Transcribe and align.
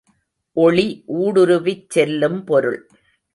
ஒளி 0.53 1.03
ஊடுருவிச் 1.07 1.85
செல்லும் 1.89 2.43
பொருள். 2.43 2.89